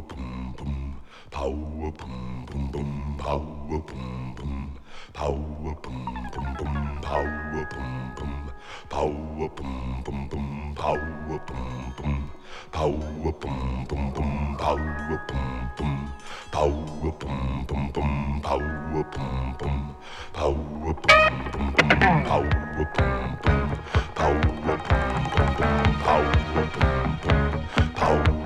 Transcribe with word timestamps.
boom 0.00 0.54
boom, 0.56 0.96
power 1.30 1.90
boom 1.92 2.46
boom 2.46 2.70
boom, 2.70 3.16
power 3.18 3.80
boom 3.80 4.34
boom, 4.36 4.78
power 5.12 5.74
boom 5.82 6.04
boom 6.32 6.54
boom, 6.58 7.00
power 7.02 7.68
boom 7.70 8.14
boom, 8.16 8.50
power 8.90 9.48
boom 9.48 10.02
boom 10.04 10.28
boom, 10.28 10.74
power 10.76 11.40
boom 11.46 11.94
boom, 11.96 12.30
power 12.72 13.32
boom 13.40 13.86
boom 13.88 14.12
boom, 14.12 14.56
power 14.58 15.20
boom 15.28 15.72
boom, 15.76 16.12
power 16.52 17.12
boom 17.12 17.66
boom 17.66 17.92
boom, 17.92 18.40
power 18.42 19.04
boom 19.12 19.56
boom, 19.58 19.96
power 20.32 20.94
boom 20.94 21.54
boom 21.54 21.82
boom, 21.82 22.22
power 22.24 22.84
boom 22.94 23.38
boom, 23.42 23.78
power 24.14 24.42
boom 24.46 24.86
boom 25.34 25.54
boom, 25.56 26.00
power 26.04 26.30
boom 26.44 27.18
boom, 27.22 27.94
power 27.94 28.37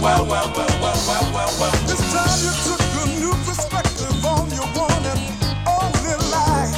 well, 0.00 0.24
well, 0.26 0.52
well, 0.56 0.68
well, 0.80 1.00
well, 1.08 1.32
well, 1.34 1.52
well. 1.60 1.72
This 1.86 2.00
time 2.12 2.38
you 2.44 2.52
took 2.64 2.82
a 3.02 3.20
new 3.20 3.32
perspective 3.44 4.24
on 4.24 4.50
your 4.50 4.66
one 4.78 5.04
and 5.12 5.20
only 5.68 6.16
life. 6.30 6.74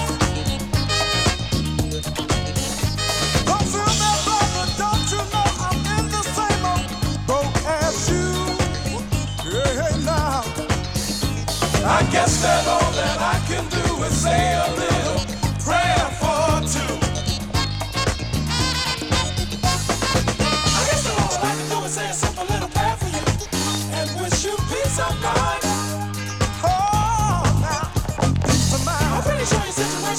Don't 3.47 3.67
feel 3.73 3.93
that 4.03 4.19
brother, 4.27 4.67
don't 4.79 5.07
you 5.13 5.23
know 5.33 5.49
I'm 5.67 5.79
in 5.99 6.05
the 6.11 6.23
same 6.37 6.65
old 6.73 7.27
boat 7.27 7.55
as 7.83 8.09
you? 8.11 8.29
Yeah, 9.53 10.05
now. 10.05 10.43
I 11.85 12.03
guess 12.11 12.43
that 12.43 12.67
all 12.67 12.91
that 12.93 13.19
I 13.21 13.39
can 13.47 13.65
do 13.71 14.03
is 14.05 14.15
say 14.23 14.55
a 14.55 14.71
little. 14.77 15.02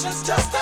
just 0.03 0.52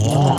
Yeah. 0.00 0.29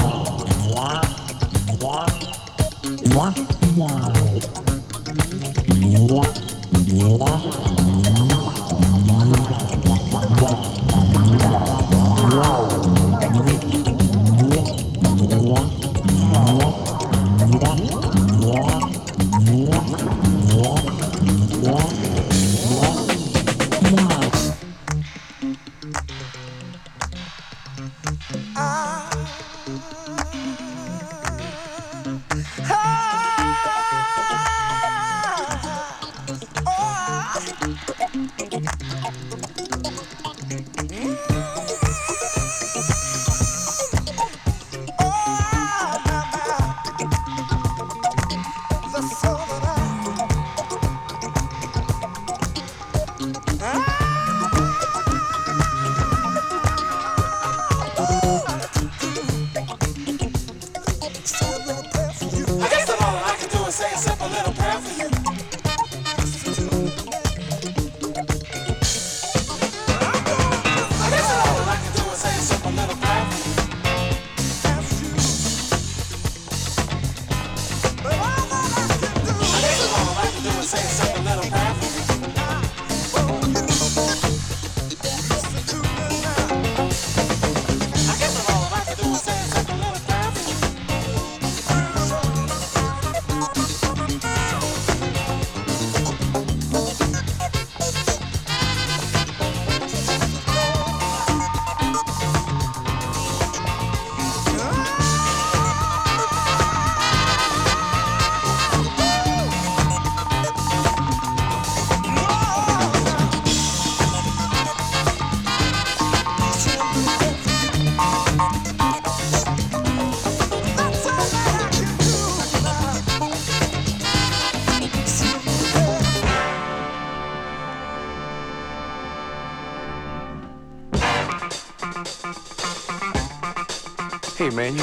Man. 81.03 81.43
You 81.43 81.60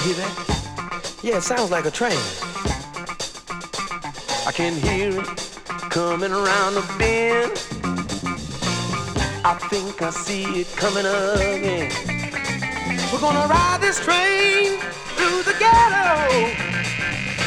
hear 0.09 0.25
that? 0.25 1.21
Yeah, 1.23 1.37
it 1.37 1.43
sounds 1.43 1.71
like 1.71 1.85
a 1.85 1.91
train. 1.91 2.19
I 4.47 4.53
can 4.53 4.75
hear 4.81 5.21
it 5.21 5.27
coming 5.91 6.33
around 6.33 6.75
the 6.75 6.85
bend. 6.99 7.53
I 9.45 9.55
think 9.71 10.01
I 10.01 10.11
see 10.11 10.61
it 10.61 10.69
coming 10.77 11.05
again. 11.05 11.91
We're 13.13 13.21
gonna 13.21 13.47
ride 13.49 13.81
this 13.81 14.01
train 14.01 14.79
through 15.17 15.43
the 15.43 15.55
ghetto. 15.59 16.09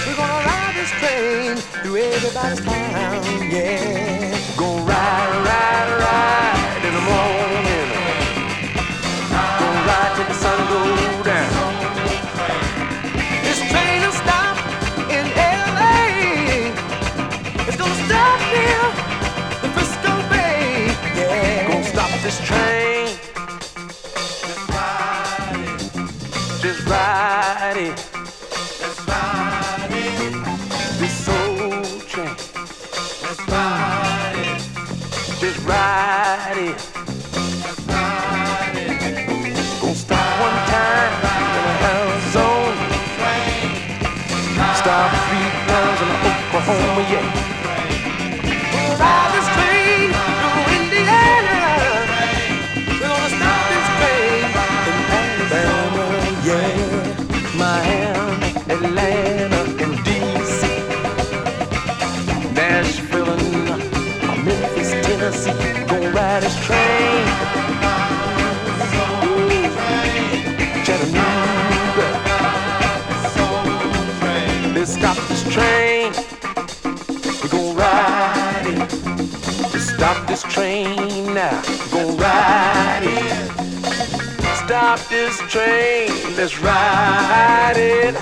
We're 0.05 0.19
gonna 0.21 0.45
ride 0.45 0.73
this 0.75 0.91
train 1.01 1.57
through 1.81 1.97
everybody's 1.97 2.61
town, 2.63 3.23
yeah. 3.49 4.37
Ride, 4.57 4.87
ride, 4.87 5.45
ride 5.47 5.70
train 80.51 81.33
now. 81.33 81.61
Gonna 81.91 82.13
ride 82.13 83.03
it. 83.03 83.51
Stop 84.65 84.99
this 85.09 85.37
train, 85.49 86.09
let's 86.35 86.59
ride 86.59 87.77
it. 87.77 88.15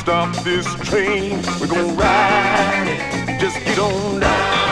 Stop 0.00 0.34
this 0.44 0.66
train, 0.88 1.42
we're 1.60 1.66
gonna 1.66 1.92
ride 1.94 2.88
it. 2.88 3.40
Just 3.40 3.58
get 3.64 3.78
on 3.78 4.20
down. 4.20 4.64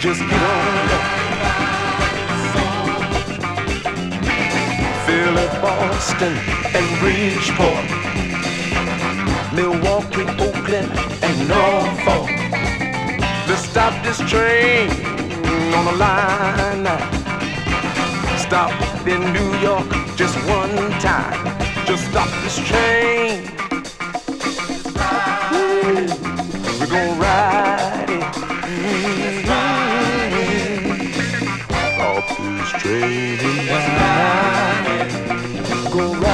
just 0.00 0.20
get 0.20 0.42
on 0.54 0.88
down. 0.90 1.14
Philly, 5.06 5.46
Boston, 5.62 6.34
and 6.76 6.86
Bridgeport, 7.00 7.86
Milwaukee, 9.54 10.26
Oakland, 10.44 10.92
and 11.22 11.48
Norfolk. 11.48 12.63
Let's 13.54 13.70
stop 13.70 13.94
this 14.02 14.18
train 14.28 14.90
on 15.74 15.84
the 15.84 15.92
line. 15.92 16.86
Stop 18.36 18.72
in 19.06 19.20
New 19.32 19.54
York 19.58 19.86
just 20.16 20.36
one 20.48 20.90
time. 20.98 21.56
Just 21.86 22.10
stop 22.10 22.28
this 22.42 22.56
train. 22.66 23.44
We're 26.80 26.88
gonna 26.90 27.20
ride 27.20 28.10
it. 28.10 28.24
Mm-hmm. 28.82 29.54
Straight 32.76 33.40
and 33.40 33.68
ride, 34.00 35.12
go 35.92 36.02
ride. 36.16 36.33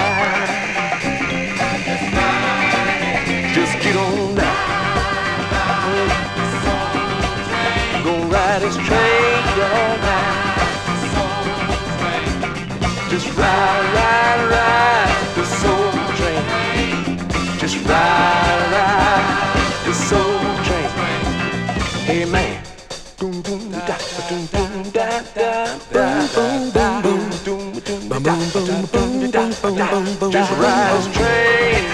Ride, 13.41 13.85
ride, 13.97 14.43
ride 14.55 15.19
the 15.37 15.45
soul 15.61 15.93
train. 16.19 16.45
Just 17.59 17.77
ride, 17.89 18.63
ride 18.75 19.29
the 19.87 19.95
soul 20.09 20.41
train. 20.67 20.91
Hey 22.09 22.25
man. 22.25 22.63
Doom, 23.19 23.43
doom, 23.43 23.71
da, 23.71 23.97
doom, 24.29 24.45
doom, 24.53 24.91
da, 24.93 25.07
da, 25.35 25.51
da. 25.93 26.21
Just 30.31 30.53
ride 30.53 30.93
this 30.97 31.09
train. 31.17 31.85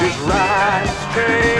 Just 0.00 0.18
ride 0.28 0.82
this 0.84 1.14
train. 1.14 1.53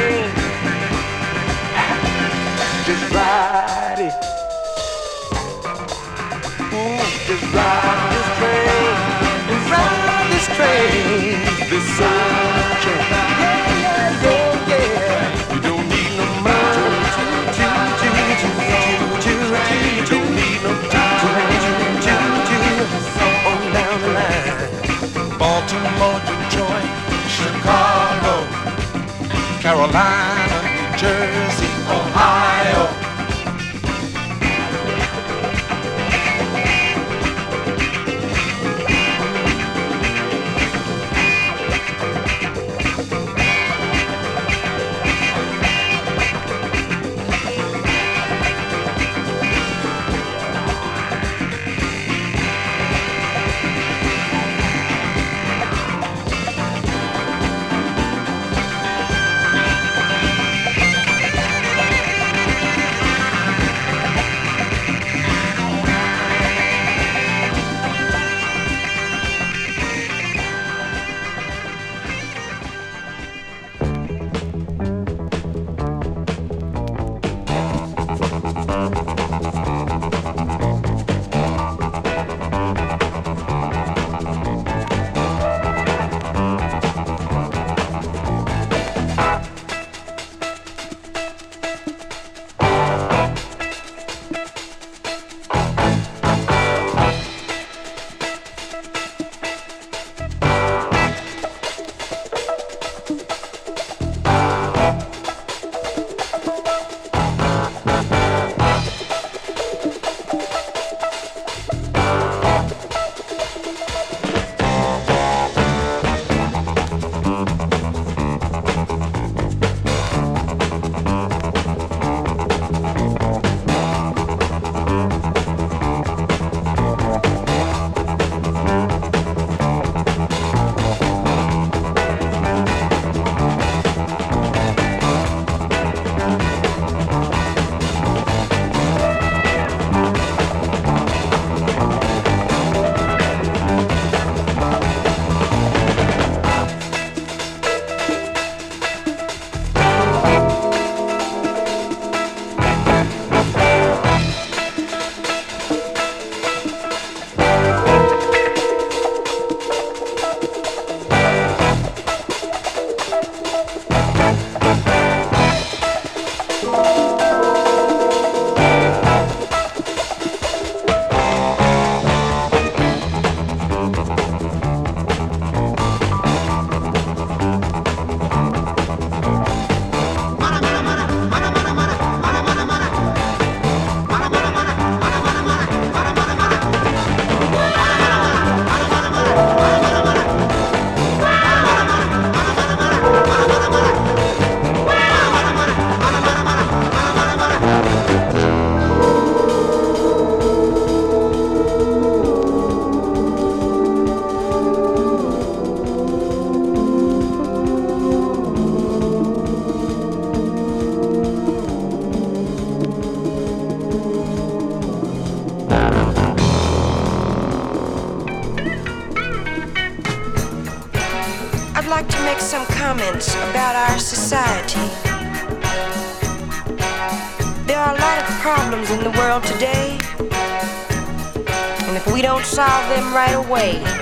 Boy. 233.64 233.93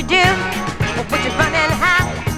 you 0.00 0.06
do? 0.08 0.16
Or 0.96 1.04
would 1.10 1.22
you 1.24 1.30
run 1.36 1.52
and 1.54 1.72
hide? 1.82 2.36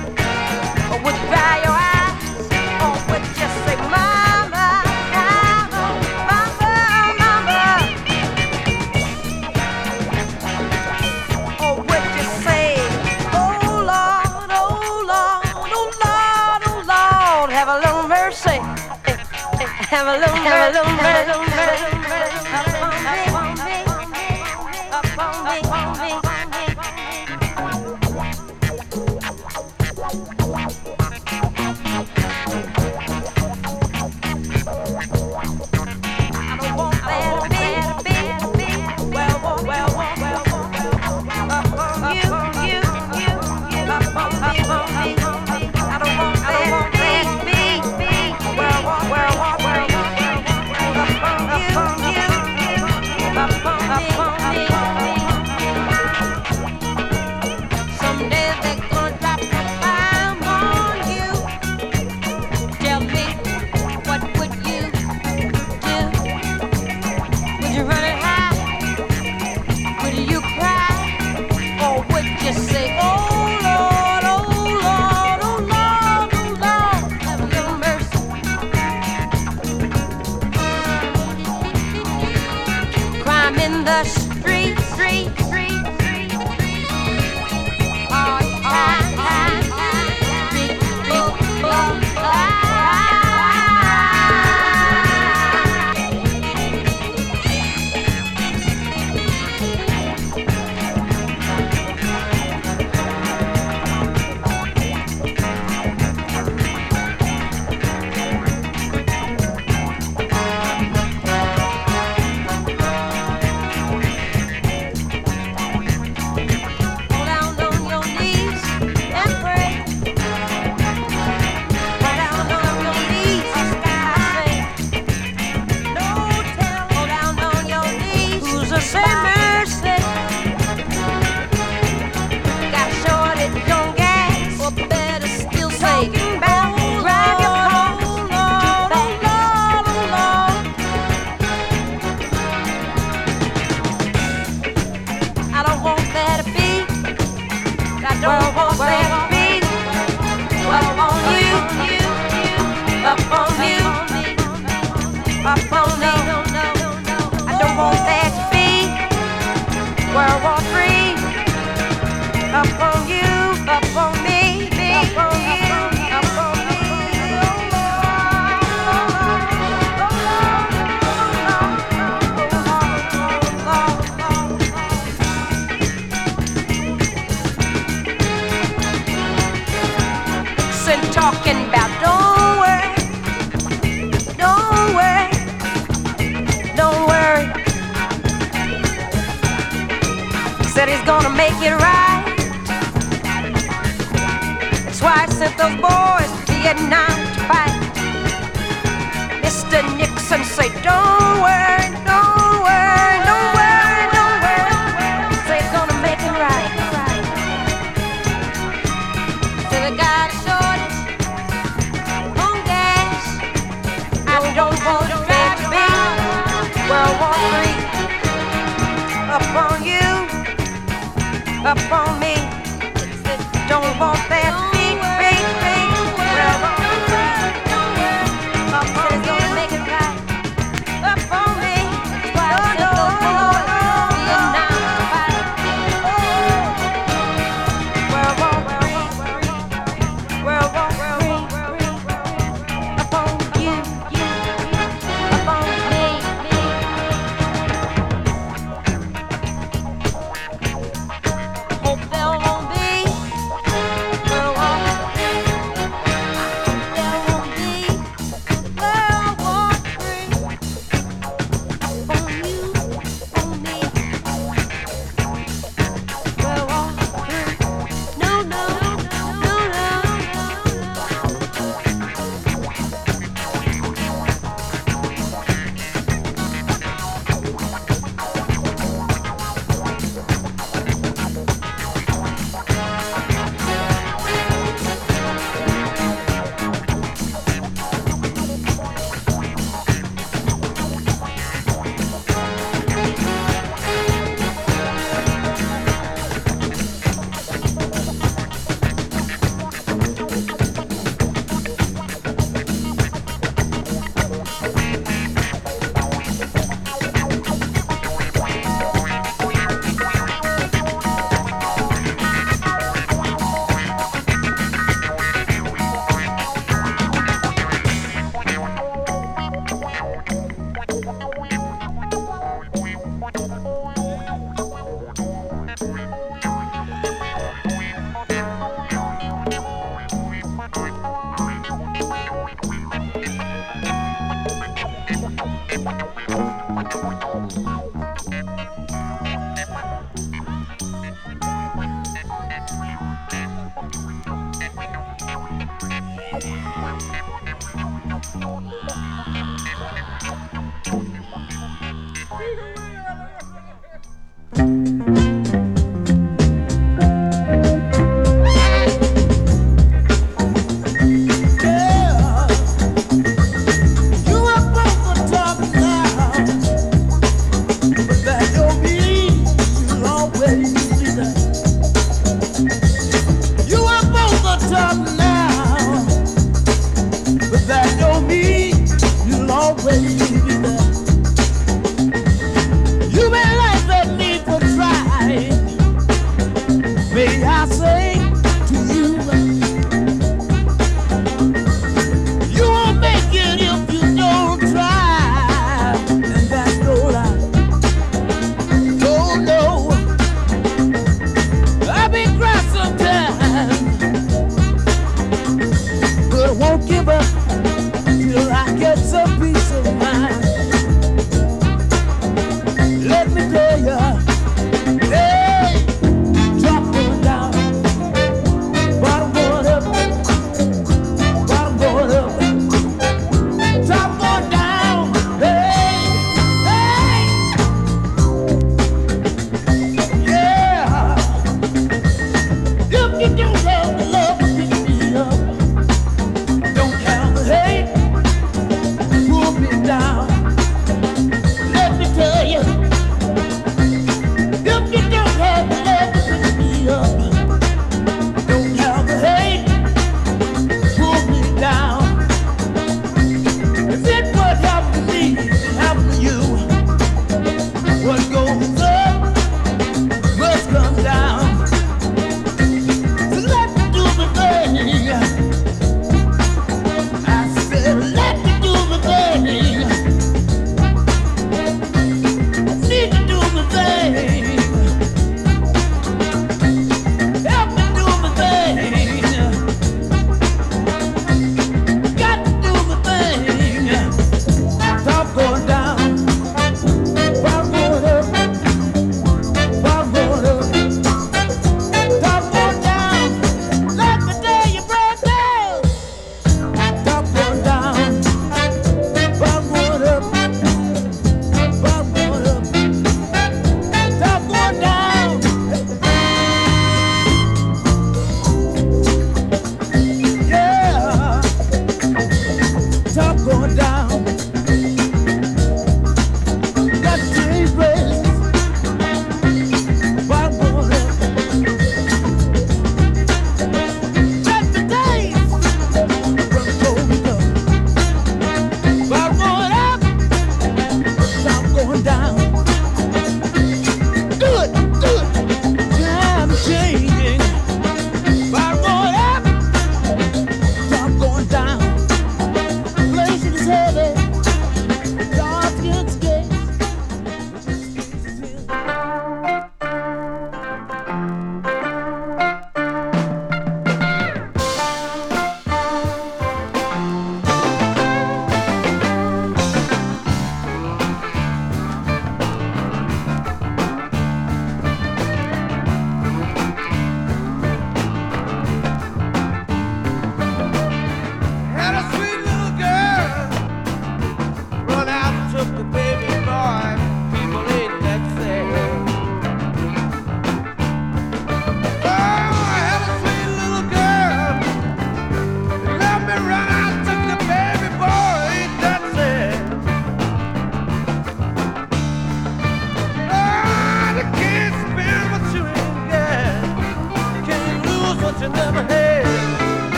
Or 0.91 0.99
would 1.05 1.15
you 1.15 1.27
dry 1.31 1.63
your 1.63 1.79
eyes? 1.79 2.51
Or 2.83 2.93
would 3.09 3.23
you 3.23 3.35
just 3.39 3.57
say, 3.67 3.77
Mama, 3.77 4.67
Mama, 5.15 5.85
Mama, 6.31 6.75
Mama? 7.23 7.61
Or 11.65 11.75
would 11.77 12.07
you 12.19 12.27
say, 12.43 12.75
Oh 13.33 13.55
Lord, 13.91 14.51
oh 14.51 15.05
Lord, 15.13 15.47
oh 15.79 15.91
Lord, 16.05 16.63
oh 16.67 16.79
Lord, 16.93 17.51
have 17.53 17.69
a 17.69 17.79
little 17.79 18.09
mercy, 18.09 18.59
have 19.93 20.09
a 20.09 20.19
little, 20.19 20.37
mercy, 20.37 20.49
have 20.49 20.75
a 20.75 20.79
little 20.79 21.42
mercy. 21.42 21.42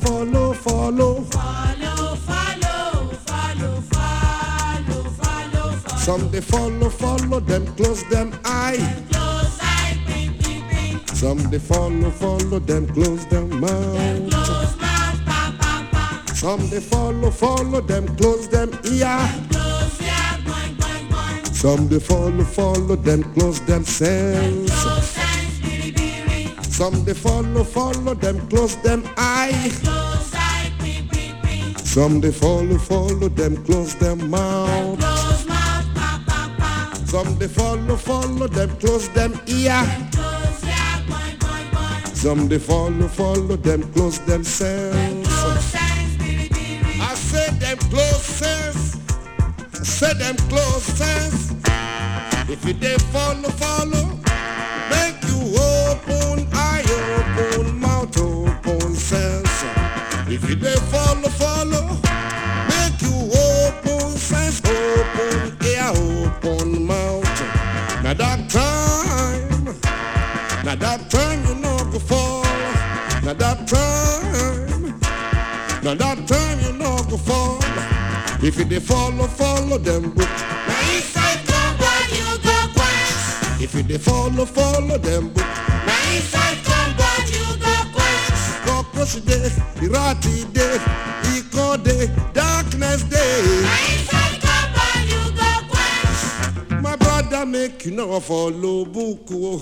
Follow, 0.00 0.52
follow. 0.52 1.22
Follow, 1.24 2.16
follow, 2.16 3.08
follow, 3.26 3.80
follow, 3.80 5.02
follow, 5.10 5.72
follow. 5.80 5.96
Some 5.98 6.30
they 6.30 6.40
follow, 6.40 6.88
follow 6.90 7.40
them, 7.40 7.66
close 7.76 8.04
them 8.04 8.38
eye. 8.44 8.76
Close 9.10 9.58
eye, 9.60 9.98
blink, 10.06 10.42
blink, 10.42 10.64
blink. 10.68 11.08
Some 11.08 11.38
they 11.50 11.58
follow, 11.58 12.10
follow 12.10 12.58
them, 12.58 12.86
close 12.88 13.26
them 13.26 13.60
mouth. 13.60 14.30
Close 14.30 14.76
mouth, 14.78 15.24
pam, 15.24 15.58
pam, 15.58 15.88
pam. 15.88 16.26
Some 16.34 16.68
they 16.68 16.80
follow, 16.80 17.30
follow 17.30 17.80
them, 17.80 18.06
close 18.16 18.48
them 18.48 18.70
ear. 18.84 19.18
Close 19.50 20.00
ear, 20.02 20.36
boing, 20.46 20.76
boing, 20.76 21.08
boing. 21.10 21.54
Some 21.54 21.88
they 21.88 22.00
follow, 22.00 22.44
follow 22.44 22.96
them, 22.96 23.22
close 23.34 23.60
themselves. 23.60 24.70
Close 24.70 25.06
biri, 25.06 25.20
biri. 25.20 25.25
Some 26.76 27.06
they 27.06 27.14
follow, 27.14 27.64
follow 27.64 28.12
them, 28.12 28.46
close 28.50 28.76
them 28.76 29.02
eye. 29.16 29.72
Close 29.82 30.34
eye, 30.34 30.70
blink, 30.78 31.10
blink, 31.10 31.40
blink. 31.40 31.78
Some 31.78 32.20
they 32.20 32.30
follow, 32.30 32.76
follow 32.76 33.30
them, 33.30 33.64
close 33.64 33.94
them 33.94 34.28
mouth. 34.28 34.98
Close 34.98 35.46
mouth, 35.46 35.86
pam, 35.94 36.24
pam, 36.26 36.56
pam. 36.56 37.06
Some 37.06 37.38
they 37.38 37.48
follow, 37.48 37.96
follow 37.96 38.46
them, 38.46 38.68
close 38.76 39.08
them 39.08 39.32
ear. 39.46 39.82
Close 40.12 40.64
ear, 40.64 41.00
boing, 41.08 41.38
boing, 41.38 41.70
boing. 41.70 42.14
Some 42.14 42.46
they 42.46 42.58
follow, 42.58 43.08
follow 43.08 43.56
them, 43.56 43.82
close 43.94 44.18
themselves. 44.18 45.26
Close 45.26 45.74
eyes, 45.76 46.16
biri, 46.18 46.50
biri. 46.50 47.00
I 47.00 47.14
said 47.14 47.58
them 47.58 47.78
closest. 47.88 49.00
I 49.72 49.82
said 49.82 50.18
them 50.18 50.36
closest. 50.50 51.56
If 52.50 52.66
you 52.66 52.74
they 52.74 52.98
follow, 53.10 53.48
follow, 53.48 54.15
If 60.48 60.60
they 60.60 60.76
follow, 60.92 61.28
follow, 61.28 61.88
make 62.70 63.02
you 63.02 63.16
open 63.34 64.16
open 64.64 65.56
ear, 65.66 65.90
open 65.90 66.86
mouth. 66.86 67.24
Now 68.04 68.14
that 68.14 68.48
time, 68.48 69.64
now 70.64 70.76
that 70.76 71.10
time 71.10 71.44
you 71.48 71.54
go 71.90 71.98
fall. 71.98 72.44
Now 73.24 73.34
that 73.34 73.66
time, 73.66 75.00
now 75.82 75.94
that 75.94 76.28
time 76.28 76.60
you 76.60 76.78
go 77.10 77.16
fall. 77.16 77.58
If 78.40 78.60
follow, 78.78 79.26
follow 79.26 79.78
them 79.78 80.10
book. 80.10 80.28
Now 80.28 80.94
inside 80.94 81.44
come 81.44 81.76
when 81.82 82.08
you 82.20 82.38
go 82.44 82.56
quest. 82.72 83.60
If 83.60 84.04
follow, 84.04 84.44
follow 84.44 84.98
them 84.98 85.28
book. 85.30 85.44
Now 85.44 86.14
inside 86.14 86.55
day, 89.88 89.92
irati 89.92 90.52
day, 90.52 90.78
iko 91.36 91.76
day, 91.82 92.10
darkness 92.32 93.02
day. 93.04 93.66
My 96.80 96.96
brother 96.96 97.46
make 97.46 97.84
you 97.84 97.92
know 97.92 98.20
follow 98.20 98.84
book. 98.84 99.28
oh. 99.32 99.60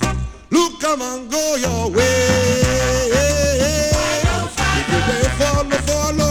Look 0.51 0.81
come 0.81 1.03
and 1.03 1.31
go 1.31 1.57
your 1.57 1.91
way. 1.91 2.29
If 4.87 5.22
you 5.22 5.29
follow, 5.39 5.79
follow. 5.87 6.24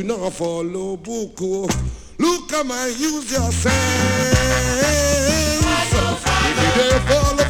You 0.00 0.06
not 0.06 0.32
follow 0.32 0.96
book. 0.96 1.36
oh. 1.42 1.68
Look 2.18 2.48
come 2.48 2.70
and 2.70 2.98
use 2.98 3.30
your 3.32 3.52
sense. 3.52 3.74
If 6.46 6.76
you 6.76 7.00
follow. 7.00 7.49